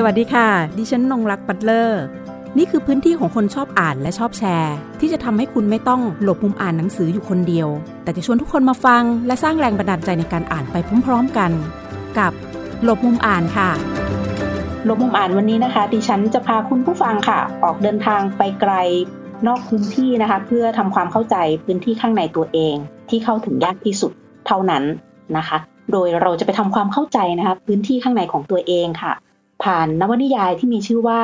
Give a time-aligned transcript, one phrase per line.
[0.00, 0.48] สวัสดีค่ะ
[0.78, 2.02] ดิฉันนงรักปัตเลอร์
[2.58, 7.68] นี่คือพื้นที่ของคนชอบอ่านและชอบแชร์ ที่จะทำให้คุณไม่ต้องหลบมุมอ่านหนังสืออยู่คนเดียว
[8.02, 11.50] แต่จะชวนทุกคนมาฟัง และสร้างแรงบันดาลใจในการอ่านไปพร้อม ๆกัน
[12.18, 12.32] กับ
[12.84, 13.70] หลบมุมอ่านค่ะ
[14.84, 18.72] หลบมุมอ่านวันนี้นะคะ ดิฉันจะพาคุณผู้ฟังค่ะ ออกเดินทางไปไกล
[19.46, 22.74] นอกพื้นที่นะคะ เพื่อทำความเข้าใจพื้นที่ข้างในตัวเอง
[23.10, 24.12] ที่เข้าถึงยากที่สุด
[24.46, 24.84] เท่านั้น
[25.36, 25.58] นะคะ
[25.92, 29.14] โดยเราจะไปทำความเข้าใจนะคะ พื้นที่ข้างในของตัวเองค่ะ
[29.62, 31.20] ผ่านนวนิยายที่มีชื่อว่า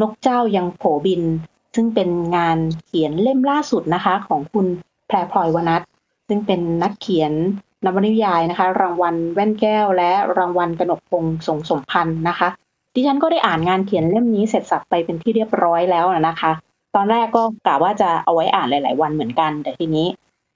[0.00, 1.22] นกเจ้ายังโผบิน
[1.74, 4.66] ซึ่งเป็นงานเขียนเล่มล่าสุดนะคะของคุณ
[5.06, 5.82] แพรพลอยวนัท
[6.28, 7.32] ซึ่งเป็นนักเขียน
[7.84, 12.48] นวนิยายนะคะ รางวัลแว่นแก้ว และรางวัลกนกพงศ์สงสมพันธ์นะคะ
[12.94, 16.52] ดิฉันก็ได้อ่านงานเขียนเล่มนี้เสร็จสับไปเป็นที่เรียบร้อยแล้วนะคะ
[16.94, 20.06] ตอนแรกก็กะว่าจะเอาไว้อ่านหลาย ๆ วันเหมือนกัน แต่ทีนี้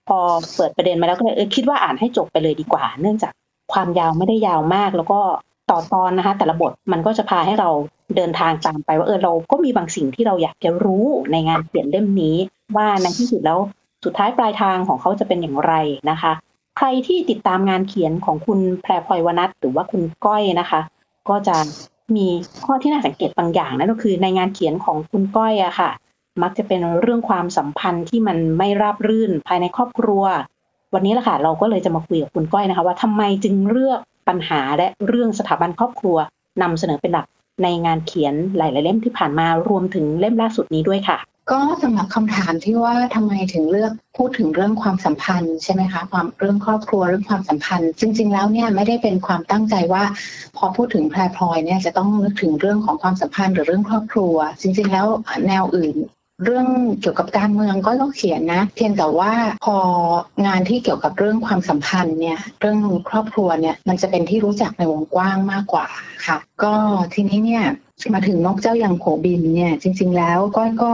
[0.09, 0.19] พอ
[0.55, 3.33] เปิดประเด็นมาแล้วก็เลยเออคิดว่าอ่านให้จบไปเลยดีกว่า เนื่องจาก
[3.73, 5.21] ความยาวไม่ได้ยาวมาก แล้วก็
[5.71, 7.71] ต่อตอนนะคะ แต่ละบทมันก็จะพาให้เรา
[8.17, 12.37] เดินทางตามไปว่าเออเราก็มีบางสิ่งที่เราอยากจะรู้ในงานเขียนเล่มนี้
[12.77, 13.59] ว่าในที่สุดแล้ว
[14.05, 15.73] สุดท้ายปลายทางของเขาจะเป็นอย่างไร
[16.11, 16.33] นะคะ
[16.79, 20.81] ใครที่ติดตามงานเขียนของคุณแพรพลอยวนัทหรือว่าคุณก้อยนะคะ
[21.29, 21.57] ก็จะ
[22.17, 22.27] มี
[22.65, 25.91] ข้อที่น่าสังเกตบางอย่างนั่นก็คือในงานเขียนของคุณก้อยอะค่ะ
[26.43, 30.25] มักจะเป็นเรื่องความสัมพันธ์ที่มันไม่ราบรื่นภายในครอบครัว
[30.95, 36.17] วันนี้แหละค่ะเราก็เลยจะมาคุยกับคุณก้อยนะคะ ว่าทำไมจึงเลือก ปัญหาและเรื่องสถาบันครอบครัว
[36.63, 37.27] นำเสนอเป็นหลัก
[37.63, 41.19] ในงานเขียนหลาย ๆ เล่มที่ผ่านมารวมถึงเล่มล่าสุดนี้ด้วยค่ะ
[41.53, 50.05] ก็สำหรับคำถามที่ว่าทำไมถึงเลือกพูดถึงเรื่องความสัมพันธ์ใช่ไหมคะความเรื่องครอบครัวเรื่องความสัมพันธ์ จริง ๆ แล้วเนี่ยไม่ได้เป็นความตั้งใจว่า
[50.57, 55.07] พอพูดถึงแพรพลอยเนี่ยจะต้องนึกถึงเรื่องของความสัมพันธ์หรือเรื่องครอบครัว จริง ๆ แล้ว
[55.49, 55.97] แนวอื่น
[56.43, 56.67] เรื่อง
[57.01, 59.33] เกี่ยวกับการเมืองก็ต้องเขียนนะ เพียงแต่ว่า
[59.65, 59.77] พอ
[60.47, 65.87] งานที่เกี่ยวกับเรื่องความสัมพันธ์เนี่ยเรื่องครอบครัวเนี่ยมันจะเป็นที่รู้จักในวงกว้างมากกว่า
[66.27, 66.75] ค่ะ ก็
[67.15, 67.65] ทีนี้เนี่ย
[68.15, 70.93] มาถึงนกเจ้ายังโผบินเนี่ยจริง ๆ แล้วก้อยก็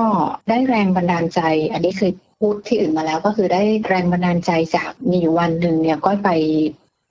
[0.49, 1.41] ได้แรงบันดาลใจ
[1.73, 6.31] อันนี้เคยพูดที่อื่นมาแล้วก็คือได้แรงบันดาลใจจากมีอยู่วันหนึ่งเนี่ยก้อยไป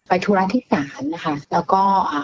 [0.07, 1.81] ไปธุระที่ศาลนะคะ แล้วก็
[2.11, 2.23] อ่า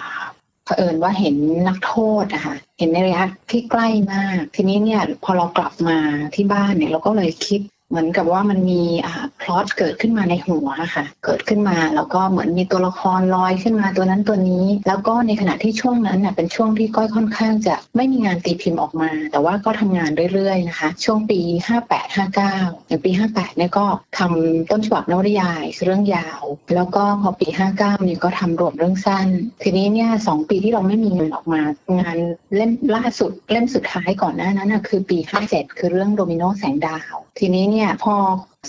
[0.65, 1.35] เผอิญว่าเห็น
[1.67, 5.97] นักโทษนะคะเห็นในระยะที่ใกล้มาก ทีนี้เนี่ยพอเรากลับมา
[6.35, 21.39] ที่บ้านเนี่ยเราก็เลยคิด เหมือนกับว่ามันมีอ่าพล็อตเกิดขึ้นมาในหัวค่ะ เกิดขึ้นมาแล้วก็เหมือนมีตัวละครลอยขึ้นมาตัวนั้นตัวนี้ แล้วก็ในขณะที่ช่วงนั้นน่ะเป็นช่วงที่ก้อยค่อนข้างจะไม่มีงานตีพิมพ์ออกมา แต่ว่าก็ทำงานเรื่อยๆนะคะ ช่วงปี
[21.79, 23.85] 58 59อย่างปี 58เนี่ยก็
[24.17, 26.41] ทำต้นฉบับนวนิยายเรื่องยาว
[26.75, 29.27] แล้วก็พอปี 59เนี่ยก็ทำรวมเรื่องสั้น
[29.63, 31.61] ทีนี้เนี่ยสองปีที่เราไม่มีเงินออกมา
[31.99, 32.17] งาน
[32.55, 35.17] เล่มล่าสุดเล่มสุดท้ายก่อนหน้านั้นนะคือปี
[35.47, 38.15] 57 คือเรื่องโดมิโนแสงดาว ทีนี้เนี่ย พอ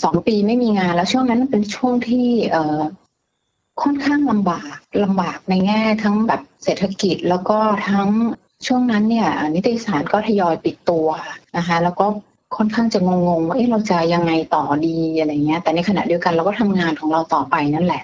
[0.03, 2.81] สองปีไม่มีงานแล้วช่วงนั้นเป็นช่วงที่เออ
[3.83, 8.09] ค่อนข้างลำบากลำบากในแง่ทั้งแบบเศรษฐกิจแล้วก็ทั้ง
[8.67, 11.09] ช่วงนั้นเนี่ย นิตยสารก็ทยอยปิดตัว
[11.57, 12.07] นะคะแล้วก็
[12.57, 18.03] ค่อนข้างจะงงๆว่าเอ๊ะเราจะยังไงต่อดีอะไรเงี้ย แต่ในขณะเดียวกันเราก็ทำงานของเราต่อไปนั่นแหละ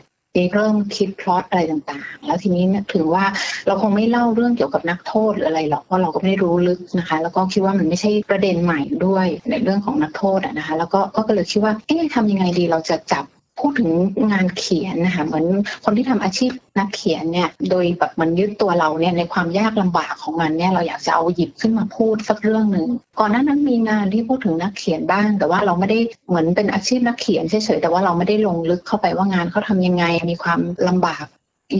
[0.53, 3.25] เริ่มคิดพล็อตอะไรต่างๆ แล้วทีนี้ถึงว่า
[3.67, 13.25] เราคงไม่เล่าเรื่องเกี่ยวกับนักโทษหรืออะไรหรอกเพราะเราก็ไม่รู้ลึกนะคะ แล้วก็คิดว่ามันไม่ใช่ประเด็นใหม่ด้วยในเรื่องของนักโทษนะคะ แล้วก็ก็เลยคิดว่าเอ๊ะทำยังไงดีเราจะจับ
[13.63, 13.91] พูดถึง
[14.33, 15.47] งานเขียนนะคะเหมือน
[15.85, 22.89] คนที่ทำอาชีพนักเขียนเนี่ยโดยแบบมันยึดตัวเราเนี่ยในความยากลำบากของมันเนี่ยเราอยากจะเอาหยิบขึ้นมาพูดสักเรื่องหนึ่ง
[23.21, 31.25] ก่อนหน้านั้นมีงานที่พูดถึงนักเขียนบ้าง แต่ว่าเราไม่ได้เหมือนเป็นอาชีพนักเขียนเฉยๆแต่ว่าเราไม่ได้ลงลึกเข้าไปว่างานเขาทำยังไงมีความลำบาก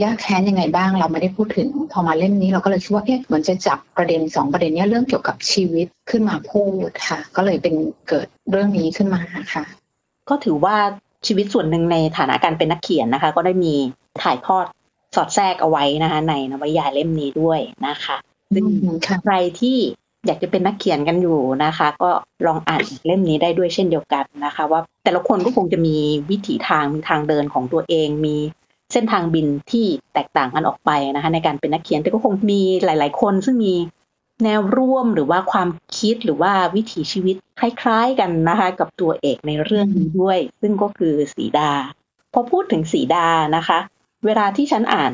[0.03, 7.75] ยากแค้นยังไงบ้างเราไม่ได้พูดถึง พอมาเล่มนี้เราก็เลยคิดว่าเอ๊ะเหมือนจะจับประเด็นสองประเด็นเนี้ยเรื่องเกี่ยวกับชีวิตขึ้นมาพูดค่ะ ก็เลยเป็น
[8.09, 9.21] เกิดเรื่องนี้ขึ้นมา
[9.53, 9.63] ค่ะ
[10.29, 10.77] ก็ถือว่า
[11.27, 13.73] ชีวิตส่วนหนึ่งในฐานะการเป็นนักเขียนนะคะ ก็ได้มี
[14.23, 14.65] ถ่ายทอด
[15.15, 18.15] สอดแทรกเอาไว้นะคะ ในนวนิยายเล่มนี้ด้วยนะคะ
[18.55, 18.65] ซึ่ง
[19.23, 19.77] ใครที่
[20.25, 22.09] อยากจะเป็นนักเขียนกันอยู่นะคะ ก็
[22.45, 25.95] ลองอ่านเล่มนี้ได้ด้วยเช่นเดียวกันนะคะ ว่าแต่ละคนก็คงจะมี
[26.29, 28.35] วิถีทางมีทางเดินของตัวเองมี
[28.93, 33.73] เส้นทางบินที่แตกต่างกันออกไปนะคะ ในการเป็นนักเขียนแต่ก็คงมีหลาย ๆ คนซึ่งมี
[34.43, 41.71] แนวร่วมหรือว่าความคิดหรือว่าวิถีชีวิตคล้ายๆกันนะคะ กับตัวเอกในเรื่องนี้ด้วย ซึ่งก็คือสีดา
[42.33, 43.79] พอพูดถึงสีดานะคะ
[44.25, 45.13] เวลาที่ฉันอ่าน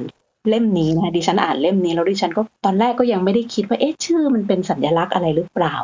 [0.50, 5.76] เล่มนี้นะคะดิฉันอ่านเล่มนี้แล้วดิฉันก็ตอนแรกก็ยังไม่ได้คิดว่าเอ๊ะชื่อมันเป็นสัญลักษณ์อะไรหรือเปล่า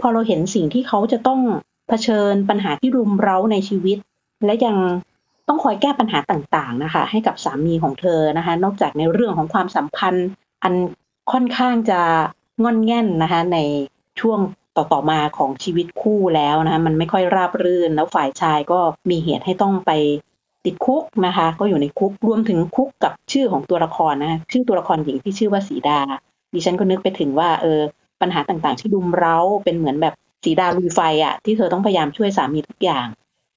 [0.00, 1.40] พอเราเห็นสิ่งที่เขาจะต้อง
[1.88, 3.98] เผชิญปัญหาที่รุมเร้าในชีวิต
[4.44, 4.76] และยัง
[5.48, 10.28] ต้องคอยแก้ปัญหาต่างๆนะคะ ให้กับสามีของเธอนะคะ นอกจากในเรื่องของความสัมพันธ์
[10.62, 10.74] อัน
[11.32, 12.00] ค่อนข้างจะ
[12.62, 13.58] งอนแง่นนะคะ ใน
[14.20, 14.38] ช่วง
[14.76, 18.78] ต่อๆมาของชีวิตคู่แล้วนะคะมันไม่ค่อยราบรื่น แล้วฝ่ายชายก็
[19.10, 19.90] มีเหตุให้ต้องไป
[20.64, 26.00] ติดคุกนะคะ ก็อยู่ในคุกรวมถึงคุกกับชื่อของตัวละครนะคะชื่อตัวละครหญิงที่ชื่อว่าสีดา
[26.54, 27.80] ดิฉันก็นึกไปถึงว่าเออ
[28.20, 30.14] ปัญหาต่างๆ ที่ดุมเร้าเป็นเหมือนแบบ
[30.44, 33.06] สีดาลุยไฟอะ่ะที่เธอต้องพยายามช่วยสามีทุกอย่าง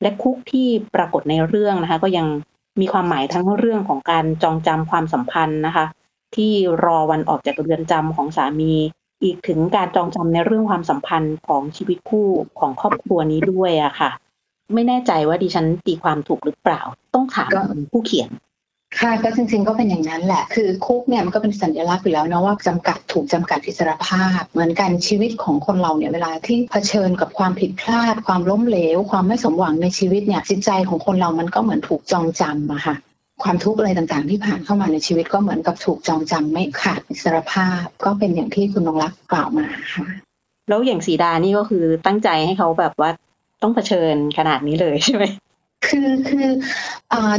[0.02, 2.28] และคุกที่ปรากฏในเรื่องนะคะ ก็ยัง
[2.82, 5.86] มีความหมายทั้งเรื่องของการจองจำความสัมพันธ์นะคะ
[6.36, 6.52] ที่
[6.84, 8.74] รอวันออกจากเรือนจำของสามี
[9.24, 12.30] อีกถึงการจองจำในเรื่องความสัมพันธ์ของชีวิตคู่
[12.60, 14.12] ของครอบครัวนี้ด้วยอะค่ะ
[14.74, 16.82] ไม่แน่ใจว่าดิฉันตีความถูกหรือเปล่า
[17.14, 17.52] ต้องถาม
[17.92, 18.30] ผู้เขียน
[19.00, 32.96] ค่ะก็จริงๆก็เป็นอย่างนั้นแหละ คือคุกเนี่ยมันก็เป็นสัญลักษณ์อยู่แล้วนะว่าจำกัดถูกจำกัดอิสรภาพ เหมือนกันชีวิตของคนเราเนี่ยเวลาที่เผชิญกับความผิดพลาด ความล้มเหลว ความไม่สมหวังในชีวิตเนี่ยจิตใจของคนเรามันก็เหมือนถูกจองจำอะค่ะ
[33.44, 40.06] ความทุกข์อะไรต่างๆ ที่ผ่านเข้ามาในชีวิตก็เหมือนกับถูกจองจำไม่ขาดอิสรภาพ ก็เป็นอย่างที่คุณนงรักกล่าวมาค่ะ
[40.69, 43.12] แล้วอย่างสีดานี่ก็คือตั้งใจให้เขาแบบว่า
[43.62, 45.25] ต้องเผชิญขนาดนี้เลยใช่ไหม
[45.88, 46.50] คือคือ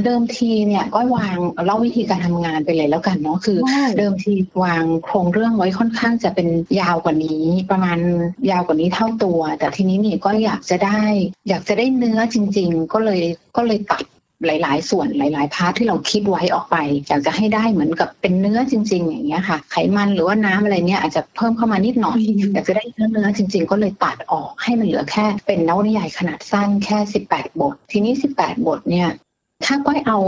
[0.05, 3.59] เดิมทีเนี่ยก็วางเล่าวิธีการทำงานไปเลยแล้วกันเนาะคือ
[3.99, 6.49] เดิมทีวางโครงเรื่องไว้ค่อนข้างจะเป็น
[6.81, 7.99] ยาวกว่านี้ ประมาณ
[8.51, 11.03] ยาวกว่านี้เท่าตัว แต่ทีนี้นี่ก็อยากจะได้
[11.49, 13.23] อยากจะได้เนื้อจริง ๆ ก็เลย
[13.57, 14.05] ก็เลยตัด
[14.47, 16.77] หลาย ๆ ส่วนหลาย ๆ พาร์ทที่เราคิดไว้ออกไป
[17.07, 22.21] อยากจะให้ได้เหมือนกับเป็นเนื้อจริง ๆ อย่างเงี้ยค่ะ ไขมันหรือว่าน้ำอะไรเนี้ยอาจจะเพิ่มเข้ามานิดหน่อย
[22.53, 29.09] อยากจะได้เนื้อเนื้อจริง ๆ ก็เลยตัดออกให้มันเหลือแค่ เป็นนวนิยายขนาดสั้นแค่สิบแปดบท ทีนี้สิบแปดบทเนี่ย
[29.65, 30.19] ถ้าก้อยเอา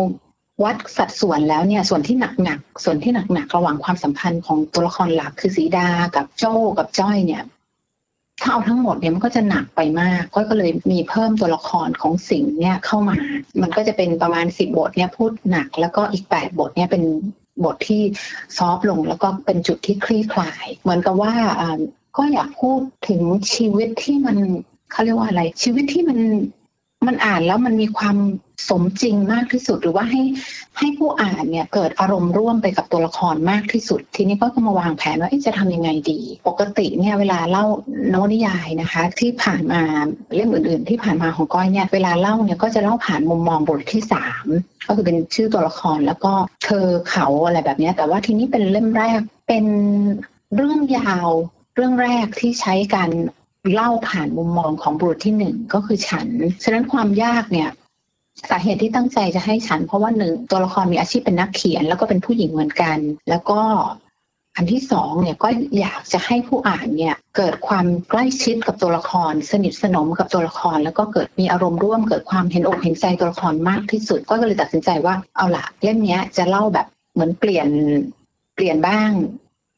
[0.64, 7.42] วัดสัดส่วนแล้วเนี่ยส่วนที่หนักๆส่วนที่หนักๆระหว่างความสัมพันธ์ของตัวละครหลักคือสีดากับโจ้กับจ้อยเนี่ย
[8.40, 13.16] ถ้าเอาทั้งหมดเนี่ยมันก็จะหนักไปมากก้อยก็เลยมีเพิ่มตัวละครของสิงเนี่ยเข้ามา
[13.62, 17.02] มันก็จะเป็นประมาณสิบบทเนี่ยพูดหนัก แล้วก็อีกแปดบทเนี่ยเป็น
[17.64, 18.02] บทที่
[18.56, 21.32] ซอฟลงแล้วก็เป็นจุดที่คลี่คลาย เหมือนกับว่า
[22.16, 23.22] ก็อยากพูดถึง
[23.54, 24.36] ชีวิตที่มัน
[24.90, 26.18] เขาเรียกว่าอะไร ชีวิตที่มัน
[27.06, 28.16] มันอ่านแล้วมันมีความ
[28.68, 30.22] สมจริงมากที่สุด หรือว่าให้
[30.78, 37.64] ให้ผู้อ่านเนี่ยเกิดอารมณ์ร่วมไปกับตัวละครมากที่สุด ทีนี้ก็มาวางแผนว่าจะทำยังไงดี ปกติเนี่ยเวลาเล่า
[38.12, 39.82] นวนิยายนะคะ ที่ผ่านมา
[40.34, 44.46] เรื่องอื่น ๆ ที่ผ่านมาของก้อยเนี่ยเวลาเล่าเนี่ยก็จะเล่าผ่านมุมมองบทที่สาม
[44.86, 46.32] ก็คือเป็นชื่อตัวละครแล้วก็
[46.64, 49.64] เธอเขาอะไรแบบนี้แต่ว่าทีนี้เป็นเล่มแรกเป็น
[50.56, 51.28] เรื่องยาว
[51.76, 53.10] เรื่องแรกที่ใช้การ
[53.74, 56.28] เล่าผ่านมุมมองของบุรุษที่หนึ่งก็คือฉัน
[56.62, 57.70] ฉะนั้นความยากเนี่ย
[58.50, 62.98] สาเหตุที่ตั้งใจจะให้ฉัน เพราะว่าหนึ่งตัวละครมีอาชีพเป็นนักเขียน แล้วก็เป็นผู้หญิงเหมือนกัน
[63.28, 63.60] แล้วก็
[64.56, 65.48] อันที่สองเนี่ยก็
[65.78, 77.68] อยากจะให้ผู้อ่านเนี่ยเกิดความใกล้ชิดกับตัวละคร สนิทสนมกับตัวละคร แล้วก็เกิดมีอารมณ์ร่วมเกิดความเห็นอกเห็นใจตัวละครมากที่สุด ก็เลยตัดสินใจว่าเอาละเล่มนี้จะเล่าแบบเหมือนเปลี่ยน
[78.54, 79.10] เปลี่ยนบ้าง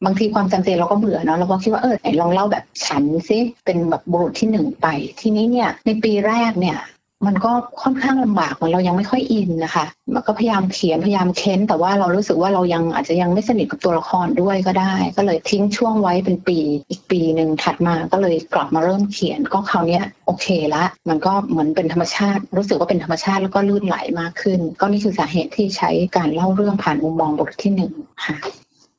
[0.04, 4.86] บางทีความจำเจเราก็เบื่อเนาะเราก็คิดว่าเออลองเล่าแบบฉันซิเป็นแบบบุรุษที่หนึ่งไป
[5.20, 6.78] ทีนี้เนี่ยในปีแรกเนี่ย
[7.26, 7.52] มันก็
[7.82, 9.84] ค่อนข้างลำบากเหมือนเรายังไม่ค่อยอินนะคะ
[10.14, 16.58] มันก็พยายามเขียนพยายามเค้น แต่ว่าเรารู้สึกว่าเรายังอาจจะยังไม่สนิทกับตัวละครด้วยก็ได้ ก็เลยทิ้งช่วงไว้เป็นปี
[16.90, 27.92] อีกปีหนึ่งถัดมาก็เลยกลับมาเริ่มเขียนก็คราวนี้โอเคละ มันก็เหมือนเป็นธรรมชาติ รู้สึกว่าเป็นธรรมชาติแล้วก็ลื่นไหลมากขึ้น ก็นี่คือสาเหตุที่ใช้การเล่าเรื่องผ่านมุมมองบทที่หนึ่ง
[28.26, 28.36] ค่ะ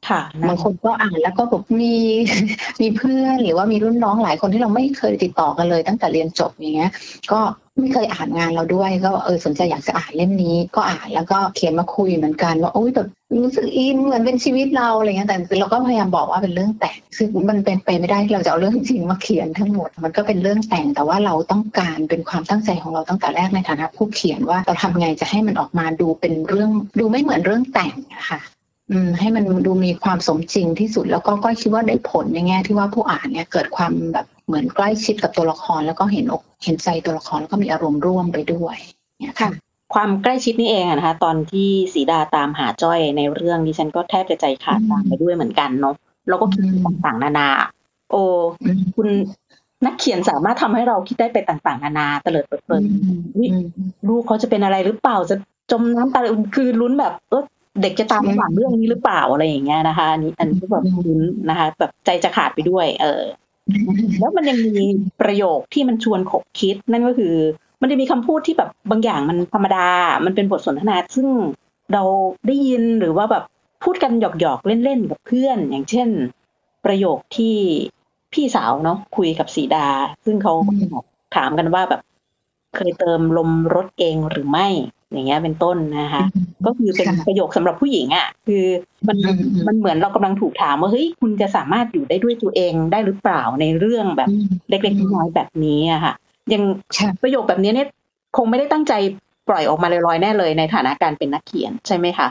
[0.10, 1.96] ค่ะบางคนก็อ่านแล้วก็แบบมี
[2.82, 6.92] มีเพื่อนหรือว่ามีรุ่นน้องหลายคนที่เราไม่เคยติดต่อกันเลย ตั้งแต่เรียนจบอย่างเงี้ย
[7.32, 7.40] ก็
[7.80, 28.42] ไม่เคยอ่านงานเราด้วย ก็เออสนใจอยากจะอ่านเล่มนี้ ก็อ่านแล้วก็เขียนมาคุยเหมือนกันว่าโอ้ยแบบรู้สึกอินเหมือนเป็นชีวิตเราอะไรเงี้ยแต่เราก็พยายามบอกว่าเป็นเรื่องแต่งซึ่งมันเป็นไปไม่ได้ที่เราจะเอาเรื่องจริงมาเขียนทั้งหมด มันก็เป็นเรื่องแต่งแต่ว่าเราต้องการเป็นความตั้งใจของเราตั้งแต่แรกในฐานะผู้เขียนว่าเราทำไงจะให้มันออกมาดูเป็นเรื่องดูไม่เหมือนเรื่องแต่งนะคะ
[28.92, 38.78] อืมให้มันดูมีความสมจริงที่สุดแล้วก็ก็คิดว่าได้ผลในแง่ที่ว่าผู้อ่านเนี่ยเกิดความแบบเหมือนใกล้ชิดกับตัวละคร แล้วก็เห็นอกเห็นใจตัวละครแล้วก็มีอารมณ์ร่วมไปด้วย
[39.22, 39.52] เนี่ยค่ะ
[39.94, 45.96] ความใกล้ชิดนี่เองนะคะ ตอนที่สีดาตามหาจ้อยในเรื่องดิฉันก็แทบจะใจขาดตามไปด้วยเหมือนกันเนาะ
[46.28, 47.50] เราก็คิดต่างๆ นานา
[48.12, 48.22] โอ้
[48.96, 49.08] คุณ
[49.86, 52.82] นักเขียนสามารถทำให้เราคิดได้ไปต่างๆ นานาเตลิดเปิดเปิด
[54.08, 55.36] ลูกเขาจะเป็นอะไรหรือเปล่าจะ
[55.72, 56.24] จมน้ำตาย
[56.56, 57.44] คือลุ้นแบบเออ
[57.82, 63.24] เด็กจะตามฝังเรื่องนี้หรือเปล่าอะไรอย่างเงี้ยนะคะอันนี้อันนี้แบบลุ้นนะคะ แบบใจจะขาดไปด้วย เออ
[64.20, 64.75] แล้วมันยังมี
[65.22, 67.36] ประโยคที่มันชวนขบคิด นั่นก็คือ
[67.82, 69.88] มันจะมีคำพูดที่แบบบางอย่างมันธรรมดา
[70.25, 71.27] มันเป็นบทสนทนาซึ่ง
[71.94, 72.03] เรา
[72.48, 73.44] ได้ยินหรือว่าแบบ
[73.84, 76.10] พูดกันหยอกๆเล่นๆกับเพื่อน อย่างเช่น
[76.86, 77.56] ประโยคที่
[78.34, 79.88] พี่สาวเนาะคุยกับสีดา
[80.25, 80.53] ซึ่งเขา
[81.36, 82.01] ถามกันว่าแบบ
[82.75, 84.68] เคยเติมลมรถเองหรือไม่
[85.12, 86.24] อย่างเงี้ยเป็นต้นนะคะ
[86.65, 88.65] ก็คือเป็นประโยคสำหรับผู้หญิงอะ คือ
[89.08, 89.18] มัน
[89.68, 94.30] มันเหมือนเรากำลังถูกถามว่าเฮ้ยคุณจะสามารถอยู่ได้ด้วยตัวเองได้หรือเปล่าในเรื่องแบบ
[94.70, 96.13] เล็กๆน้อยๆแบบนี้อะค่ะ
[96.53, 96.63] ยัง
[97.22, 97.88] ประโยคแบบนี้เนี่ย
[98.38, 98.94] คงไม่ได้ตั้งใจ
[99.50, 102.28] ปล่อยออกมาลอยๆแน่เลยในฐานะการเป็นนักเขียนใช่ไหมคะ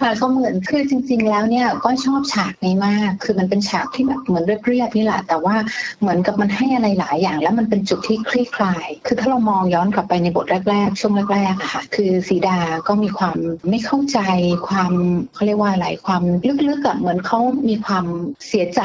[0.00, 5.56] ค่ะก็เหมือนคือจริง ๆ แล้วเนี่ยก็ชอบฉากนี้มาก คือมันเป็นฉากที่แบบเหมือนเรียบๆนี่แหละแต่ว่า
[6.00, 13.36] เหมือนกับมันให้อะไรหลายอย่าง แล้วมันเป็นจุดที่คลี่คลาย คือถ้าเรามองย้อนกลับไปในบทแรก ๆ ช่วงแรกๆอะค่ะคือสีดาก็มีความ
[13.70, 14.18] ไม่เข้าใจ
[14.68, 14.92] ความ
[15.34, 16.22] เขาเรียกว่าอะไรความ
[16.68, 18.06] ลึกๆอะเหมือนเขามีความ
[18.48, 18.82] เสียใจ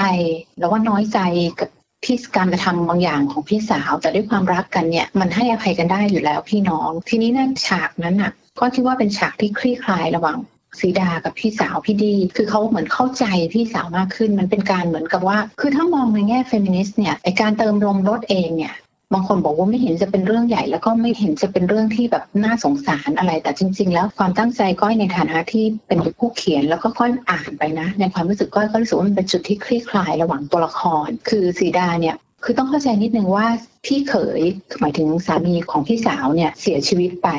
[0.57, 1.19] แล้วว่าน้อยใจ
[1.59, 1.69] กับ
[2.03, 10.37] พี่การกระทำบางอย่างของพี่สาว แต่ด้วยความรักกันเนี่ยมันให้อภัยกันได้อยู่แล้วพี่น้อง ทีนี้นั่นฉากนั้นน่ะ ก็คิดว่าเป็นฉากที่คลี่คลายระหว่าง
[10.79, 18.73] สีดากับพี่สาวพี่ดี คือเขาเหมือนเข้าใจพี่สาวมากขึ้น มันเป็นการเหมือนกับว่า คือถ้ามองในแง่เฟมินิสต์เนี่ยไอการเติมลมรถเองเนี่ย
[19.13, 33.47] บางคนบอกว่าไม่เห็นจะเป็นเรื่องใหญ่ แล้วก็ไม่เห็นจะเป็นเรื่องที่แบบน่าสงสารอะไร แต่จริง ๆ แล้วความตั้งใจก้อยในฐานะที่เป็นผู้เขียนแล้วก็ก้อยอ่านไปนะ ในความรู้สึกก้อยก็รู้สึกว่ามันเป็นจุดที่คลี่คลายระหว่างตัวละคร คือสีดาเนี่ยคือต้องเข้าใจนิดนึงว่า
[33.85, 34.41] พี่เขย
[34.79, 37.29] หมายถึงสามีของพี่สาวเนี่ยเสียชีวิตไป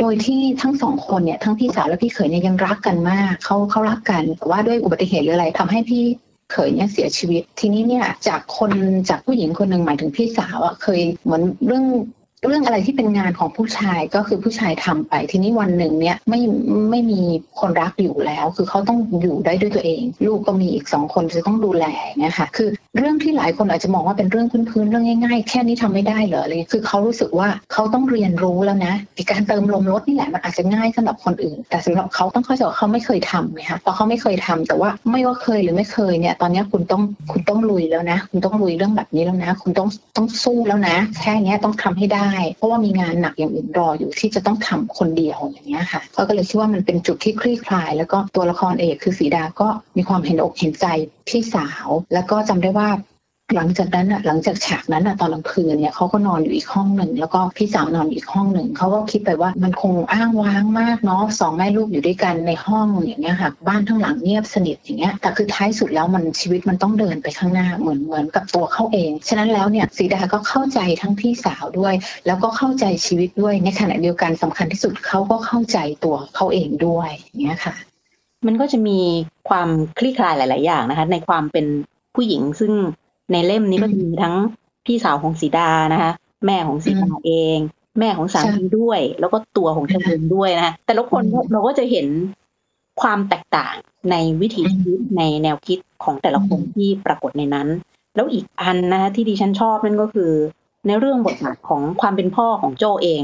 [0.00, 6.02] โดยที่ทั้งสองคนเนี่ยทั้งพี่สาวและพี่เขยเนี่ยยังรักกันมากเขาเขารักกันแต่ว่าด้วยอุบัติเหตุหรืออะไรทำให้พี่
[6.52, 8.70] เขยเนี่ยเสียชีวิต ทีนี้เนี่ยจากคน
[9.10, 11.84] จากผู้หญิงคนหนึ่งหมายถึงพี่สาวอะเคยเหมือนเรื่อง
[12.46, 16.40] เรื่องอะไรที่เป็นงานของผู้ชายก็คือผู้ชายทำไป ทีนี้วันหนึ่งเนี่ยไม่
[16.90, 17.20] ไม่มี
[17.60, 21.84] คนรักอยู่แล้ว คือเขาต้องอยู่ได้ด้วยตัวเอง ลูกก็มีอีกสองคนจะต้องดูแล
[22.18, 28.94] เนะคะคือเรื่องที่หลายคนอาจจะมองว่าเป็นเรื่องพื้นๆเรื่องง่ายๆ แค่นี้ทำไม่ได้เหรอเลยคือเขารู้สึกว่าเขาต้องเรียนรู้แล้วนะ
[29.30, 37.02] การเติมลมรถนี่แหละมันอาจจะง่ายสำหรับคนอื่น แต่สำหรับเขาต้องเข้าใจว่าเขาไม่เคยทำนะคะเพราะเขาไม่เคยทำแต่ว่าไม่ว่าเคยหรือไม่เคยเนี่ยตอนนี้คุณต้อง
[37.32, 50.86] คุณต้องลุยแล้วนะ คุณต้องลุยเรื่องแบบนี้แล้วนะ คุณต้องต้องสู้แล้วนะ แค่นี้ต้องทำให้ได้เพราะว่ามีงานหนักอย่างอื่นรออยู่ที่จะต้องทำคนเดียวอย่างเงี้ยค่ะเขาก็เลยคิดว่ามันเป็นจุดที่คลี่คลาย แล้วก็ตัวละครเอกคือสีดาก็มีความเห็นอกเห็นใจ
[51.28, 52.88] พี่สาว แล้วก็จำได้ว่า
[53.56, 71.94] หลังจากนั้นอะหลังจากฉากนั้นอะตอนกลางคืนเนี่ยเขาก็นอนอยู่อีกห้องหนึ่งแล้วก็พี่สาวนอนอีกห้องหนึ่งเขาก็คิดไปว่ามันคงอ้างว้างมากเนาะสองแม่ลูกอยู่ด้วยกันในห้องอย่างเงี้ยค่ะบ้านทั้งหลังเงียบสนิทอย่างเงี้ยแต่คือท้ายสุดแล้วมันชีวิตมันต้องเดินไปข้างหน้าเหมือนเหมือนกับตัวเขาเอง ฉะนั้นแล้วเนี่ยสีดาก็เข้าใจทั้งพี่สาวด้วย
[72.26, 77.74] แล้วก็เข้าใจชีวิตด้วยในขณะเดียวกันสำคัญที่สุดเขาก็เข้าใจตัวเขาเองด้วยอย่างเงี้ยค่ะ
[78.46, 78.98] มันก็จะมี
[79.48, 81.66] ความคลี่คลายหลาย ๆ อย่างนะคะ ในความเป็น
[82.14, 82.72] ผู้หญิงซึ่ง
[83.32, 84.34] ในเล่มนี้ก็จะมีทั้ง
[84.86, 86.12] พี่สาวของสีดานะคะ
[86.46, 87.58] แม่ของสีดาเอง
[87.98, 92.06] แม่ของสามีด้วย แล้วก็ตัวของเธอเองด้วยนะคะแต่ละคนเราก็จะเห็น
[93.00, 93.74] ความแตกต่าง
[94.10, 97.68] ในวิถีชีวิตในแนวคิดของแต่ละคนที่ปรากฏในนั้น
[98.14, 100.32] แล้วอีกอันนะคะที่ดิฉันชอบนั่นก็คือ
[100.86, 103.22] ในเรื่องบทบาทของความเป็นพ่อของโจเอง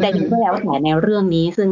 [0.00, 1.70] แต่ยังก็แล้วแต่ในเรื่องนี้ซึ่ง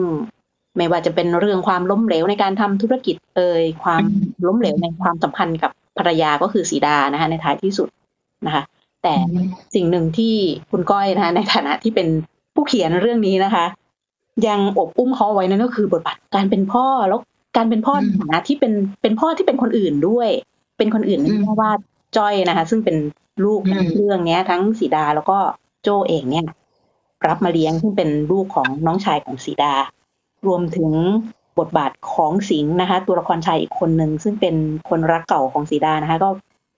[0.76, 4.02] ไม่ว่าจะเป็นเรื่องความล้มเหลวในการทำธุรกิจเอ่ยความ
[4.47, 7.88] ล้มเหลวในความสัมพันธ์กับ ภรรยาก็คือสีดานะคะ ในท้ายที่สุด
[8.47, 8.62] นะคะ
[9.02, 9.14] แต่
[9.75, 10.35] สิ่งหนึ่งที่
[10.71, 12.09] คุณก้อยนะคะในฐานะที่เป็น
[12.54, 13.66] ผู้เขียนเรื่องนี้นะคะ
[14.47, 17.21] ยังอบอุ้มเขาไว้นั่นก็คือบทบาทการเป็นพ่อแล้ว
[17.57, 20.28] การเป็นพ่อในฐานะที่เป็นเป็นพ่อที่เป็นคนอื่นด้วย
[20.78, 21.71] เป็นคนอื่นไม่ใช่ว่า
[22.16, 22.97] จ้อยนะคะ ซึ่งเป็น
[23.45, 23.61] ลูก
[23.97, 25.38] เรื่องเนี้ย ทั้งสีดาแล้วก็
[25.83, 26.47] โจเองเนี่ย
[27.28, 29.75] รับมาเลี้ยงซึ่งเป็นลูกของน้องชายของสีดา
[30.47, 30.90] รวมถึง
[31.61, 34.55] บทบาทของสิงห์นะคะ ตัวละครชายอีกคนหนึ่งซึ่งเป็น
[34.88, 36.29] คนรักเก่าของสีดานะคะ ก็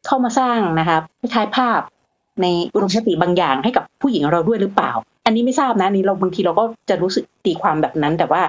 [0.07, 1.81] เข้ามาสร้างนะคะคล้ายภาพ
[2.43, 4.93] ในอุดมคติบางอย่างให้กับผู้หญิงเราด้วยหรือเปล่า
[5.27, 8.43] อันนี้ไม่ทราบนะนี้เราบางทีเราก็จะรู้สึกตีความแบบนั้น แต่ว่า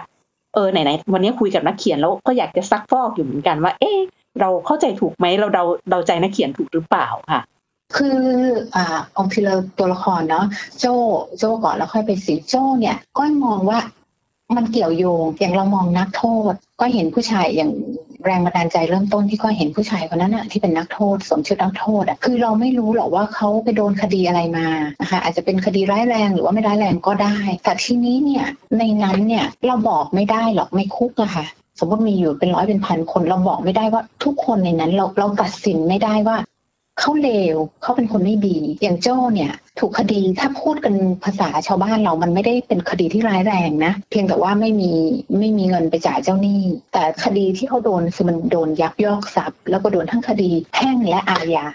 [0.54, 4.00] เออไหนๆวันนี้คุยกับนักเขียนแล้วก็อยากจะซักฟอกอยู่เหมือนกันว่า เอ๊ะ
[4.40, 7.42] เราเข้าใจถูกไหมเราเดาเดาใจนักเขียนถูกหรือเปล่าค่ะ
[7.96, 8.22] คือ
[8.76, 8.86] อ่า
[9.18, 10.46] องทีละตัวละครเนาะ
[10.80, 10.86] โจ
[11.38, 13.80] โจก่อนแล้วค่อยไปสิงโจเนี่ย ก็มองว่า
[14.58, 17.72] มันเกี่ยวโยงอย่างเรามองนักโทษ ก็เห็นผู้ชายอย่าง
[18.26, 24.68] แรงบันดาลใจเริ่มต้นที่ก็เห็นผู้ชายคนนั้นอะที่เป็นนักโทษสมชื่อนักโทษอะคือเราไม่รู้หรอกว่าเขาไปโดนคดีอะไรมา
[25.02, 28.46] นะคะอาจจะเป็นคดีร้ายแรงหรือว่าไม่ร้ายแรงก็ได้ แต่ทีนี้เนี่ย
[28.78, 31.46] ในนั้นเนี่ยเราบอกไม่ได้หรอกในคุกอะค่ะ
[31.80, 36.38] สมมติมีอยู่เป็นร้อยเป็นพันคนเราบอกไม่ได้ว่าทุกคนในนั้นเราเราตัดสินไม่ได้ว่า
[37.00, 44.92] เขาเลวเขาเป็นคนไม่ดี อย่างโจ้เนี่ยถูกคดีถ้าพูดกันภาษาชาวบ้านเรามันไม่ได้เป็นคดีที่ร้ายแรงนะ เพียงแต่ว่าไม่มี
[45.40, 46.62] ไม่มีเงินไปจ่ายเจ้าหนี้
[46.94, 51.66] แต่คดีที่เขาโดนคือมันโดนยักยอกทรัพย์ แล้วก็โดนทั้งคดีแพ่งและอาญา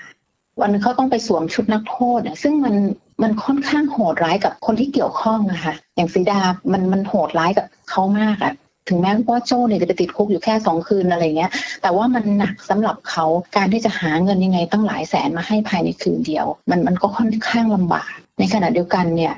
[0.61, 2.75] วันเขาต้องไปสวมชุดนักโทษซึ่งมัน
[3.23, 6.41] มันค่อนข้างโหดร้ายกับคนที่เกี่ยวข้องอะค่ะอย่างสีดา
[6.73, 8.53] มันมันโหดร้ายกับเขามากอะ
[8.88, 11.50] ถึงแม้ว่าโจ้เนี่ยจะไปติดคุกอยู่แค่สองคืนอะไรเงี้ย
[11.83, 13.25] แต่ว่ามันหนักสำหรับเขา
[13.57, 19.35] การที่จะหาเงินยังไงตั้งหลายแสนมาให้ภายในคืนเดียว มันมันก็ค่อนข้างลำบาก ในขณะเดียวกันเนี่ย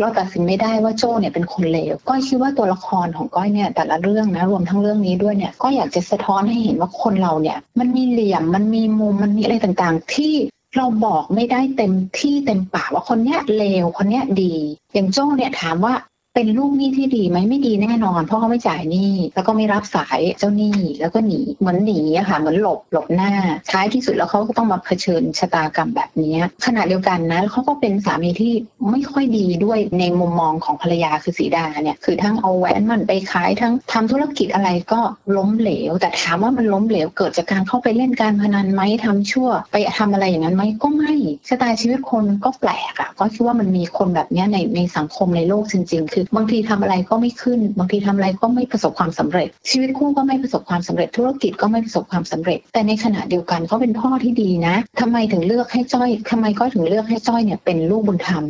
[0.00, 10.34] เราตัดสินไม่ได้ว่าโจ้เนี่ยเป็นคนเลวก้อยคิดว่าตัวละครของก้อยเนี่ยแต่ละเรื่องนะรวมทั้งเรื่องนี้ด้วยเนี่ยก็อยากจะสะท้อนให้เห็นว่าคนเราเนี่ย มันมีเหลี่ยมมันมีมุมมันมีอะไรต่างๆ ที่
[10.76, 14.54] เราบอกไม่ได้เต็มที่เต็มปากว่าคนเนี้ยเลวคนเนี้ยดี
[14.92, 15.94] อย่างโจ้เนี่ยถามว่า
[16.34, 23.32] เป็นลูกหนี้ที่ดีไหมไม่ดีแน่นอน เพราะเขาไม่จ่ายหนี้แล้วก็ไม่รับสายเจ้าหนี้แล้วก็หนีเหมือนหนีอะค่ะเหมือนหลบหลบหน้า
[23.70, 26.34] ท้ายที่สุดแล้วเขาก็ต้องมาเผชิญชะตากรรมแบบนี้
[26.66, 28.52] ขณะเดียวกันนะเขาก็เป็นสามีที่
[28.90, 35.00] ไม่ค่อยดีด้วยในมุมมองของภรรยาคือสีดาเนี่ยคือทั้งเอาแหวนมันไปขายทั้งทำธุรกิจอะไรก็
[35.36, 41.14] ล้มเหลว แต่ถามว่ามันล้มเหลวเกิดจากการเข้าไปเล่นการพนันไหมทำชั่ว ไปทำอะไรอย่างนั้นไหมก็ไม่
[41.48, 58.44] สไตล์ชีวิตคนก็แปลกอะก็คิดว่ามันมีคนแบบนี้ในในสังคมในโลกจริง ๆ คือบางทีทำอะไรก็ไม่ขึ้น บางทีทำอะไรก็ไม่ประสบความสำเร็จ ชีวิตคู่ก็ไม่ประสบความสำเร็จ ธุรกิจก็ไม่ประสบความสำเร็จ แต่ในขณะเดียวกันเขาเป็นพ่อที่ดีนะทำไมถึงเลือกให้จ้อยทำไมก็ถึงเลือกให้จ้อยเนี่ยเป็นลูกบุญธรรม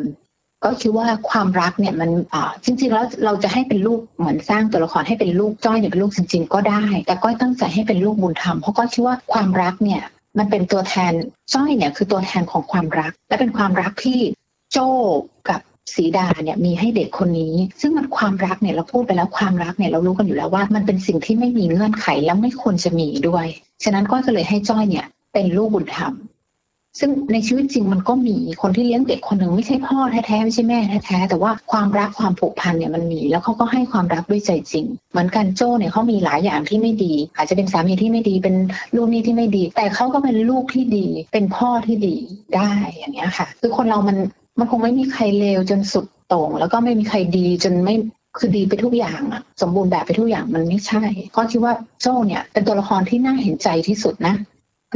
[0.65, 2.11] ก็คิดว่าความรักเนี่ยมัน
[2.65, 10.03] จริงๆแล้วเราจะให้เป็นลูกเหมือนสร้างตัวละครให้เป็นลูกจ้อยเนี่ยเป็นลูกจริง ๆ ก็ได้ แต่ก้อยตั้งใจให้เป็นลูกบุญธรรมเพราะก็คิดว่าความรักเนี่ย
[10.39, 11.13] มันเป็นตัวแทน
[11.55, 14.19] จ้อยเนี่ยคือตัวแทนของความรัก และเป็นความรักที่
[14.73, 14.89] โจ้
[15.49, 15.61] กับ
[15.95, 23.47] สีดาเนี่ยมีให้เด็กคนนี้ ซึ่งมันความรักเนี่ยเราพูดไปแล้วความรักเนี่ยเรารู้กันอยู่แล้วว่า มันเป็นสิ่งที่ไม่มีเงื่อนไขและไม่ควรจะมีด้วย
[23.85, 26.13] ฉะนั้นก้อยก็เลยให้จ้อยเนี่ย เป็นลูกบุญธรรม
[27.01, 38.57] ซึ่งในชีวิตจริงมันก็มีคนที่เลี้ยงเด็กคนหนึ่งไม่ใช่พ่อแท้ๆไม่ใช่แม่แท้ๆแต่ว่าความรักความผูกพันเนี่ยมันมี แล้วเขาก็ให้ความรักด้วยใจจริง เหมือนกันโจ้เนี่ยเขามีหลายอย่างที่ไม่ดี อาจจะเป็นสามีที่ไม่ดีเป็น
[38.97, 42.17] ลูกนี่ที่ไม่ดี แต่เขาก็เป็นลูกที่ดี เป็นพ่อที่ดี
[42.57, 44.17] ได้อย่างเงี้ยค่ะ คือคนเรามัน
[44.59, 47.95] มันคงไม่มีใครเลวจนสุดโต่ง แล้วก็ไม่มีใครดีจนไม่
[48.39, 51.03] คือดีไปทุกอย่างอะสมบูรณ์แบบไปทุกอย่างมันไม่ใช่
[51.37, 54.35] ก็คิดว่าโจ้เนี่ย เป็นตัวละครที่น่าเห็นใจที่สุดนะ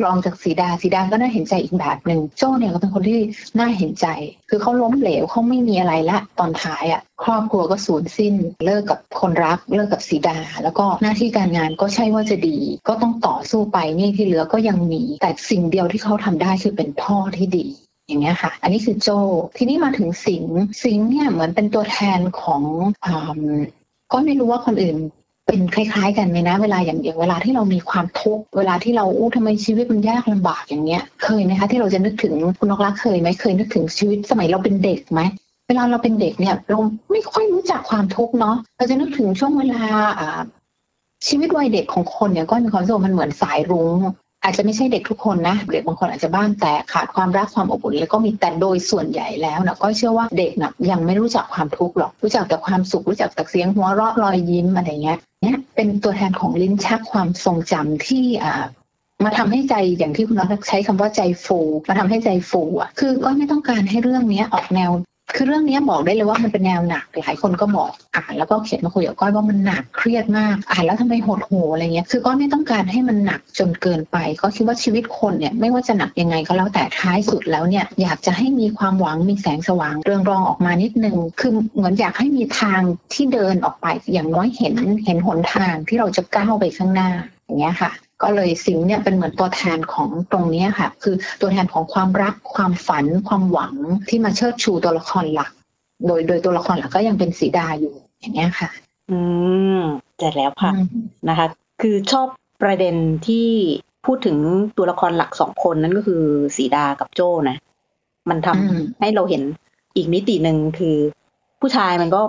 [0.04, 3.20] รองจากสีดาสีดาก็น่าเห็นใจอีกแบบหนึ่งโจ้เนี่ยก็เป็นคนที่
[3.58, 4.06] น่าเห็นใจ
[4.50, 8.34] คือเขาล้มเหลวเขาไม่มีอะไรละ ตอนท้ายอะครอบครัวก็สูญสิ้น
[8.64, 12.58] เลิกกับคนรัก เลิกกับสีดา แล้วก็หน้าที่การงานก็ใช่ว่าจะดี
[12.88, 17.66] ก็ต้องต่อสู้ไปนี่ที่เหลือก็ยังมี แต่สิ่งเดียวที่เขาทำได้คือเป็นพ่อที่ดี
[18.06, 19.08] อย่างเงี้ยค่ะ อันนี้คือโจ
[19.56, 20.44] ทีนี้มาถึงสิง
[20.84, 22.62] สิงเนี่ยเหมือนเป็นตัวแทนของ
[23.04, 23.06] อ
[24.12, 24.96] ก็ไม่รู้ว่าคนอื่น
[25.46, 35.20] เป็นคล้ายๆ กันไหมนะ เวลาอย่างอย่างเวลาที่เรามีความทุกข์เวลาที่เราอู้ทำไมชีวิตมันยากลำบากอย่างเงี้ย เคยไหมคะที่เราจะนึกถึงคุณนกรักเคยไหมเคยนึกถึงชีวิตสมัยเราเป็นเด็กไหม
[35.68, 36.78] เวลาเราเป็นเด็กเนี่ยเรา
[37.10, 39.82] ไม่ค่อยรู้จักความทุกข์เนาะเราจะนึกถึงช่วงเวลา
[41.26, 43.96] ชีวิตวัยเด็กของคนเนี่ยก็มีความรู้สึกมันเหมือนสายรุ้ง
[44.46, 58.64] อาจจะไม่ใช่เด็กทุกคนนะเด็กบางคนอาจจะบ้านแต่ขาดความรักความอบอุ่นแล้วก็มีแต่โดยส่วนใหญ่แล้วนะก็เชื่อว่าเด็กนะยังไม่รู้จักความทุกข์หรอก รู้จักแต่ความสุขรู้จักแต่เสียงหัวเราะรอยยิ้มอะไรเงี้ยเนี่ยเป็นตัวแทนของลิ้นชักความทรงจำที่อ่า
[59.24, 64.90] มาทำให้ใจอย่างที่คุณนักใช้คำว่าใจฟูมาทำให้ใจฟูอะคือก็ไม่ต้องการให้เรื่องเนี้ยออกแนว
[65.34, 82.80] คือเรื่องนี้บอกได้เลยว่ามันเป็นแนวหนักหลายคนก็บอกอ่านแล้วก็เขียนมาคุยกับก้อยว่ามันหนักเครียดมากอ่านแล้วทำไมหดหูอะไรเงี้ยคือก้อยไม่ต้องการให้มันหนักจนเกินไปก็คิดว่าชีวิตคนเนี่ยไม่ว่าจะหนักยังไงก็แล้วแต่ท้ายสุดแล้วเนี่ยอยากจะให้มีความหวังมีแสงสว่างเรืองรองออกมานิดนึงคือเหมือนอยากให้มีทาง
[83.14, 87.10] ที่เดินออกไปอย่างน้อยเห็นเห็นหนทางที่เราจะก้าวไปข้างหน้า
[87.44, 93.74] อย่างเงี้ยค่ะ ก็เลยสิงเนี่ยเป็นเหมือนตัวแทนของตรงนี้ค่ะ คือตัวแทนของความรักความฝัน ความหวัง
[94.08, 95.50] ที่มาเชิดชูตัวละครหลัก
[96.06, 98.68] โดยโดยตัวละครหลักก็ยังเป็นสีดาอยู่อย่างเงี้ยค่ะ
[99.10, 99.18] อื
[99.78, 99.80] ม
[100.18, 100.72] เจ็แล้วค่ะ
[101.28, 101.46] นะคะ
[101.82, 102.26] คือชอบ
[102.62, 102.94] ประเด็น
[103.26, 103.48] ที่
[104.06, 104.36] พูดถึง
[104.76, 106.22] ตัวละครหลักสองคนนั่นก็คือ
[106.56, 107.56] สีดากับโจ้นะ
[108.28, 109.42] มันทำให้เราเห็น
[109.96, 110.96] อีกมิติหนึ่งคือ
[111.60, 112.20] ผู้ชายมันก็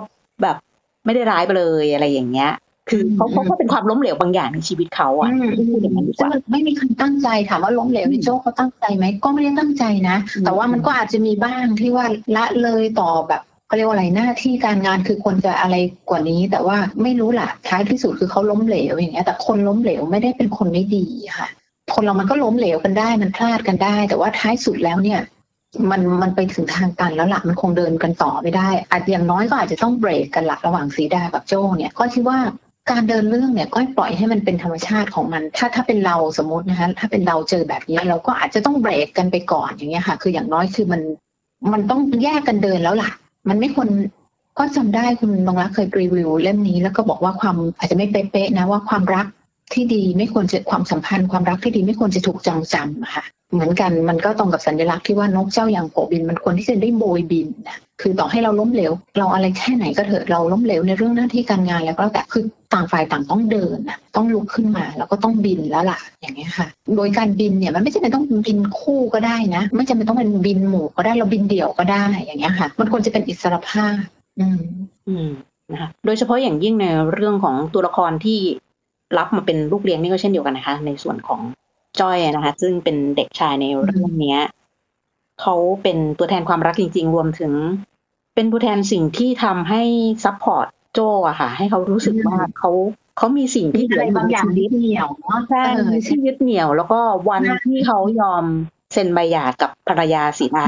[0.42, 0.56] แบบ
[1.04, 2.52] ไม่ได้ร้ายไปเลยอะไรอย่างเงี้ย
[2.90, 5.30] คือเขาเขาเป็นความล้มเหลวบางอย่างในชีวิตเขาอะ
[5.68, 15.76] พูดอย่างนั้นดีกว่าไม่มีใครตั้งใจถามว่าล้มเหลวในโจ้เขาตั้งใจไหมก็ไม่ได้ตั้งใจนะ แต่ว่ามันก็อาจจะมีบ้างที่ว่าละเลยต่อแบบเขาเรียกว่าอะไรหน้าที่การงานคือคนจะอะไร
[16.08, 21.06] กว่านี้ แต่ว่าไม่รู้ล่ะท้ายที่สุดคือเขาล้มเหลวอย่างเงี้ยแต่คนล้มเหลวไม่ได้เป็นคนไม่ดี
[21.38, 21.48] ค่ะ
[21.94, 25.20] คนเรามันก็ล้มเหลวกันได้มันพลาดกันได้ แต่ว่าท้ายสุดแล้วเนี่ย
[25.90, 32.38] มันมันไปถึงทางตันแล้วล่ะมันคงเดินกันต่อไม่ได้อาจอย่างน้อยก็อาจจะต้องเบรกกันละระหว่างสีดากับโจ้เนี่ยก็คิดว่า
[32.90, 41.00] การเดินเรื่องเนี่ยก็ปล่อยให้มันเป็นธรรมชาติของมัน ถ้าถ้าเป็นเราสมมตินะคะถ้าเป็นเราเจอแบบนี้เราก็อาจจะต้องเบรกกันไปก่อนอย่างเงี้ยค่ะ คืออย่างน้อยคือมัน
[41.72, 43.10] มันต้องแยกกันเดินแล้วล่ะ
[43.48, 43.88] มันไม่ควร
[44.58, 49.26] ก็จำได้คุณนงรักเคยรีวิวเล่มนี้แล้วก็บอกว่าความอาจจะไม่เป๊ะๆนะว่าความรัก
[49.74, 73.96] ที่ดีไม่ควรจะความสัมพันธ์ความรักที่ดีไม่ควรจะถูกจองจำค่ะ เหมือนกันมันก็ตรงกับสัญลักษณ์ที่ว่านกเจ้าอย่างโผบินมันควรที่จะได้โบยบินนะคือต่อให้เราล้มเหลว เราอะไรแค่ไหนก็เถอะเราล้มเหลวในเรื่องหน้าที่การงานแล้วก็แต่คือต่างฝ่ายต่างต้องเดินนะต้องลุกขึ้นมาแล้วก็ต้องบินแล้วล่ะอย่างเงี้ยค่ะ โดยการบินเนี่ยมันไม่จำเป็นต้องบินคู่ก็ได้นะ ไม่จำเป็นต้องเป็นบินหมู่ก็ได้เราบินเดี่ยวก็ได้อย่างเงี้ยค่ะ มันควรจะเป็นอิสรภาพ
[74.40, 74.60] อืม
[75.08, 75.28] อืม
[75.72, 78.38] นะคะโดยเฉพาะอย่างยิ่งในเรื่องของตัวละครที่
[79.16, 81.40] รับมาเป็นลูกเลี้ยงนี่ก็เช่นเดียวกันนะคะ ในส่วนของ
[82.00, 84.36] จ้อยนะคะ ซึ่งเป็นเด็กชายในเรื่องนี้
[85.40, 87.52] เขาเป็นตัวแทนความรักจริง ๆ รวมถึง
[88.34, 89.82] เเป็นตัวแทนสิ่งที่ทำให้
[90.24, 92.70] support โจอะค่ะ ให้เขารู้สึกว่าเขา
[93.16, 95.08] เขามีสิ่งที่เหลือบางอย่างยึดเหนี่ยว
[95.50, 95.64] ใช่
[96.06, 98.44] ที่ยึดเหนี่ยว แล้วก็วันที่เขายอม
[98.92, 100.64] เซ็นใบหย่ากับภรรยาสีดา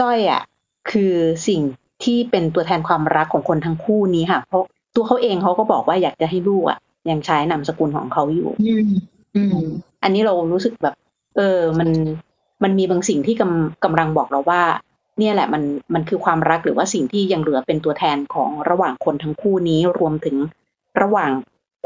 [0.00, 0.42] จ้อยอะ
[0.90, 1.14] คือ
[1.48, 1.60] สิ่ง
[2.04, 6.78] ที่เป็นตัวแทนความรักของคนทั้งคู่นี้ค่ะ เพราะ ตัวเขาเองเขาก็บอกว่าอยากจะให้ลูกอะ
[7.10, 8.50] ยังใช้นามสกุลของเขาอยู่
[10.02, 10.94] อันนี้เรารู้สึกแบบ
[11.36, 11.88] เออ มัน
[12.62, 14.62] มันมีบางสิ่งที่กำกำลังบอกเราว่า
[15.18, 15.62] เนี่ยแหละมัน
[15.94, 20.36] มันคือความรักหรือว่าสิ่งที่ยังเหลือเป็นตัวแทนของระหว่างคนทั้งคู่นี้รวมถึง
[21.00, 21.32] ระหว่าง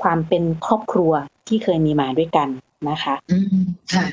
[0.03, 1.13] ความเป็นครอบครัว
[1.49, 2.49] ที่เคยมีมาด้วยกัน
[2.91, 3.63] นะคะ อืม
[3.95, 4.05] ค่ะ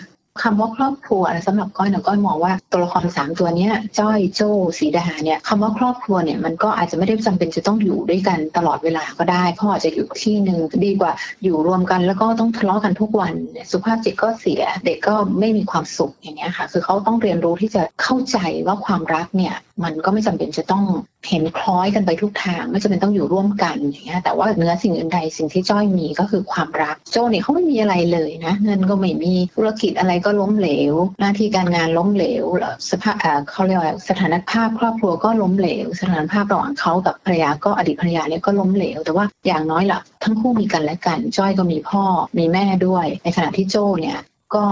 [0.43, 13.33] คำว่าครอบครัวสำหรับก้อยนี่ยก้อยมองว่าตัวละครสามตัวเนี้ยจ้อยโจ้สีดาเนี่ยคำว่าครอบครัวเนี่ยมันก็อาจจะไม่ได้จำเป็นจะต้องอยู่ด้วยกันตลอดเวลาก็ได้พ่ออาจจะอยู่ที่หนึ่งดีกว่าอยู่รวมกันแล้วก็ต้องทะเลาะกันทุกวัน
[13.71, 20.83] สุภาพจิตก็เสียเด็กก็ไม่มีความสุขอย่างเงี้ยค่ะ คือเขาต้องเรียนรู้ที่จะเข้าใจว่าความรักเนี่ยมันก็ไม่จำเป็นจะต้อง
[21.29, 32.45] เห็นคล้อยกันไปทุกทางไม่จำเป็นต้องอยู่ร่วมกันอย่างเงี้ยแต่ว่าเนื้อสิ่งอื่นใดสิ่งที่จ้อยมีก็คือความรัก โจ้เนี่ยเขาไม่มีอะไรเลยนะ เงินก็ไม่มีธุรกิจอะไรก็ล้มเหลว หน้าที่การงานล้มเหลว
[32.89, 33.15] สภาพ
[33.51, 42.03] เขาเรียกว่าสถานภาพครอบครัวก็ล้มเหลว สถานภาพระหว่างเขากับภรรยาก็อดีตภรรยาเนี่ยก็ล้มเหลว แต่ว่าอย่างน้อยละทั้งคู่มีกันและกัน จ้อยก็มีพ่อ
[42.37, 44.19] มีแม่ด้วย ในขณะที่โจ้เนี่ย
[44.55, 44.63] ก็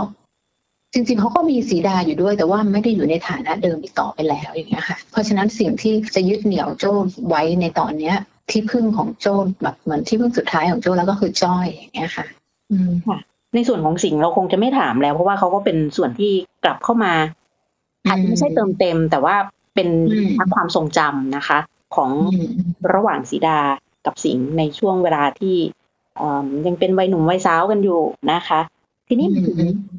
[0.94, 6.92] จริงๆเขาก็มีสีดาอยู่ด้วย แต่ว่าไม่ได้อยู่ในฐานะเดิมอีกต่อไปแล้วอย่างเงี้ยค่ะ เพราะฉะนั้นสิ่งที่จะยึดเหนี่ยวโจ้
[7.28, 8.16] ไว้ในตอนเนี้ย
[8.50, 12.26] ที่พึ่งของโจ้แบบเหมือนที่พึ่งสุดท้ายของโจ้แล้วก็คือจ้อยอย่างเงี้ยค่ะ
[12.72, 13.18] อืมค่ะ
[13.56, 16.32] ในส่วนของสิ่งเราคงจะไม่ถามแล้ว เพราะว่าเขาก็เป็นส่วนที่
[16.64, 17.14] กลับเข้ามา
[18.08, 19.36] อาจจะไม่ใช่เติมเต็ม แต่ว่า
[19.76, 19.90] เป็น
[20.38, 21.60] ทั้งความทรงจำนะคะ
[21.96, 22.12] ของ
[22.94, 23.60] ระหว่างสีดา
[24.06, 25.58] กับสิงในช่วงเวลาที่
[26.66, 28.02] ยังเป็นวัยหนุ่มวัยสาวกันอยู่
[28.32, 28.60] นะคะ
[29.08, 29.28] ทีนี้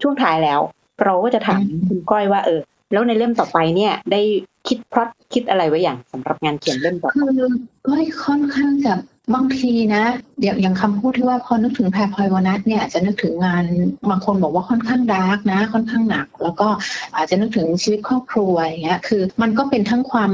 [0.02, 0.60] ช่วงท้ายแล้ว
[1.02, 2.60] เราก็จะถามคุณก้อยว่าเออ
[2.92, 4.20] แล้วในเล่มต่อไปเนี่ย ได้
[4.68, 7.50] คิดพลอตคิดอะไรไว้อย่างสำหรับงานเขียนเล่มต่อไปคือ
[7.88, 8.94] ก้อยค่อนข้างจะ
[9.34, 10.04] บางทีนะ
[10.40, 13.64] เดี๋ยวอย่างคำพูดที่ว่าพอนึกถึงแพรพลอยวนัทเนี่ยจะนึกถึงงาน
[14.10, 16.68] บางคนบอกว่าค่อนข้างดาร์กนะ ค่อนข้างหนัก แล้วก็
[17.16, 20.30] อาจจะนึกถึงชีวิตครอบครัวอย่างเงี้ยคือ มันก็เป็นทั้งความ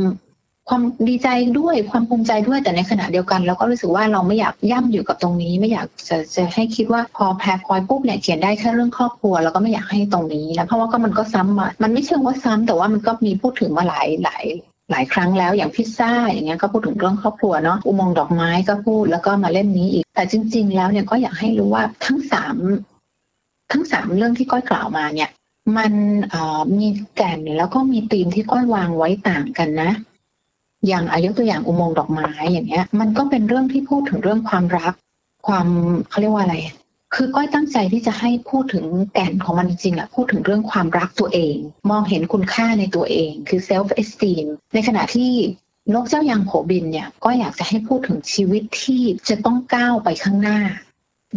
[0.70, 1.28] ความดีใจ
[1.59, 14.44] ด้วยความภูมิใจด้วยแต่ในขณะเดียวกัน เราก็รู้สึกว่าเราไม่อยากย่ำอยู่กับตรงนี้ ไม่อยากจะจะให้คิดว่าพอแพรพอยปุ๊บเนี่ยเขียนได้แค่เรื่องครอบครัวแล้วก็ไม่อยากให้ตรงนี้แล้วเพราะว่าก็มันก็ซ้ำมามันไม่เชิงว่าซ้ำแต่ว่ามันก็มีพูดถึงมาหลายหลาย
[14.90, 22.56] หลายครั้งแล้วอย่างพิซซ่าอย่างเงี้ยก็พูดถึงเรื่องครอบครัวเนาะอุโมงค์ดอกไม้ก็พูดแล้วก็มาเล่มนี้อีก แต่จริง ๆ แล้วเนี่ยก็อยากให้รู้ว่าทั้งสาม
[23.72, 25.30] ทั้งสามเรื่องที่ก้อยกล่าวมาเนี่ย
[25.76, 25.92] มัน
[26.78, 29.90] มีแก่นแล้วก็มีธีมที่ก้อยวางไว้ต่างกันนะ
[30.88, 34.95] อย่างอายุตัวอย่างอุโมงค์ดอกไม้อย่างเงี้ย มันก็เป็นเรื่องที่พูดถึงเรื่องความรัก
[35.47, 35.66] ความ
[36.11, 36.57] เขาเรียกว่าอะไร
[37.14, 41.57] คือก้อยตั้งใจที่จะให้พูดถึงแก่นของมันจริงอะพูดถึงเรื่องความรักตัวเอง
[41.90, 45.33] มองเห็นคุณค่าในตัวเอง คือ self esteem ในขณะที่
[45.95, 50.59] นกเจ้ายางโผบินเนี่ยก็อยากจะให้พูดถึงชีวิตที่จะต้องก้าวไปข้างหน้า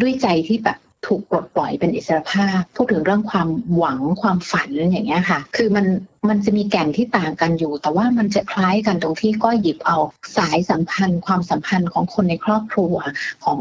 [0.02, 0.78] ด้วยใจที่แบบ
[1.08, 5.86] ถูกปลดปล่อยเป็นอิสรภาพ พูดถึงเรื่องความหวังความฝันอย่างเงี้ยค่ะ คือมัน
[6.30, 9.98] มันจะมีแก่นที่ต่างกันอยู่ แต่ว่ามันจะคล้ายกันตรงที่ก็หยิบเอา
[10.38, 12.96] สายสัมพันธ์ ความสัมพันธ์ของคนในครอบครัว
[13.46, 13.60] ของ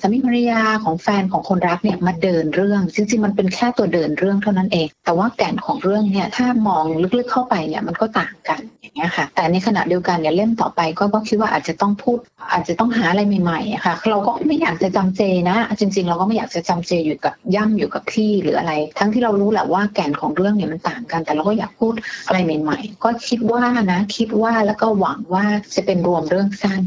[0.00, 6.84] สามีภรรยาของแฟนของคนรักเนี่ยมาเดินเรื่องจริงๆมันเป็นแค่ตัวเดินเรื่องเท่านั้นเอง แต่ว่าแก่นของเรื่องเนี่ยถ้ามอง
[7.18, 12.18] ลึกๆเข้าไปเนี่ยมันก็ต่างกันอย่างเงี้ยค่ะ แต่ในขณะเดียวกันเนี่ยเล่มต่อไปก็ก็คิดว่าอาจจะต้องพูด
[12.52, 21.93] อาจจะต้องหาอะไรใหม่ๆค่ะเราก็ไม่อยากจะจำเจนะ จริง ๆ เราก็ไม่อยากจะจำเจอยู่กับย่ำอยู่กับที่หรืออะไร ทั้งที่เรารู้แหละว่าแก่นของเรื่องเนี่ยมันต่างกัน แต่เราก็อยากพูด
[22.26, 26.82] อะไรใหม่ๆ ก็คิดว่านะ คิดว่าแล้วก็หวังว่าจะเป็นรวมเรื่องสั้น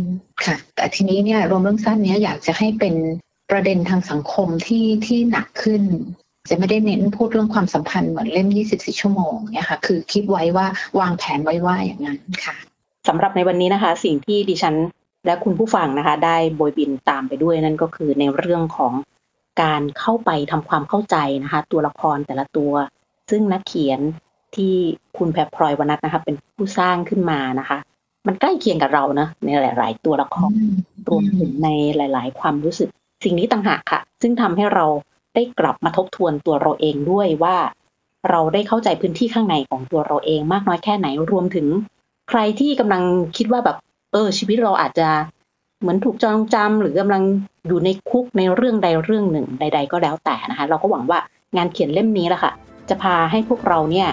[0.46, 2.96] ค่ะ แต่ทีนี้เนี่ยรวมเรื่องสั้นเนี้ยอยากจะให้เป็น
[3.52, 5.84] ประเด็นทางสังคมที่ที่หนักขึ้น
[6.50, 10.68] จะไม่ได้เน้นพูดเรื่องความสัมพันธ์เหมือนเล่ม 24 ชั่วโมงเนี่ยค่ะคือคิดไว้ว่า
[11.00, 12.56] วางแผนไว้ว่าอย่างนั้นค่ะ
[13.08, 14.76] สำหรับในวันนี้นะคะ สิ่งที่ดิฉัน
[15.26, 18.94] และคุณผู้ฟังนะคะ ได้โบยบินตามไปด้วยนั่นก็คือในเรื่องของ
[19.62, 22.74] การเข้าไปทำความเข้าใจนะคะ ตัวละครแต่ละตัว
[23.30, 24.00] ซึ่งนักเขียน
[24.58, 24.74] ที่
[25.18, 27.78] คุณแพรพลอยวนัทนะคะ เป็นผู้สร้างขึ้นมานะคะ
[28.28, 30.52] มันใกล้เคียงกับเรานะในหลาย ๆ ตัวละคร
[31.10, 32.90] รวมถึงในหลาย ๆ ความรู้สึก
[33.24, 34.86] สิ่งนี้ต่างหากค่ะ ซึ่งทำให้เรา
[35.36, 37.58] ได้กลับมาทบทวนตัวเราเองด้วยว่า
[38.30, 41.68] เราได้เข้าใจพื้นที่ข้างในของตัวเราเองมากน้อยแค่ไหนรวมถึง
[42.30, 43.04] ใครที่กำลัง
[43.38, 43.78] คิดว่าแบบ
[44.12, 45.10] เออ ชีวิตเราอาจจะ
[45.80, 47.24] เหมือนถูกจองจำหรือกำลัง
[47.68, 51.20] อยู่ในคุกในเรื่องใดเรื่องหนึ่งใด ๆ ก็แล้วแต่นะคะ เราก็หวังว่า
[51.56, 52.52] งานเขียนเล่มนี้แหละค่ะ
[52.90, 54.10] จะพาให้พวกเราเนี่ย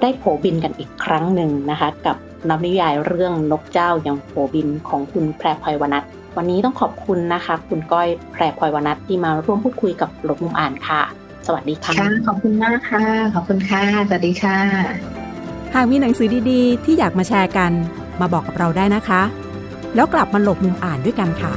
[0.00, 2.16] ได้โผบินกันอีกครั้งหนึ่งนะคะ กับ
[2.48, 6.04] นวนิยายเรื่องนกเจ้ายังโผบินของคุณแพรพลอยวนัท
[6.36, 11.02] วันนี้ต้องขอบคุณนะคะ คุณก้อยแพรพลอยวนัทที่มาร่วมพูดคุยกับหลบมุมอ่านค่ะ
[11.46, 11.94] สวัสดีค่ะ
[12.26, 13.04] ขอบคุณมากค่ะ
[13.34, 14.58] ขอบคุณค่ะ สวัสดีค่ะ
[15.74, 17.72] หากมีหนังสือดีๆ ที่อยากมาแชร์กัน
[18.20, 19.22] มาบอกกับเราได้นะคะ
[19.94, 21.52] แล้วกลับมาหลบมุมอ่านด้วยกันค่ะ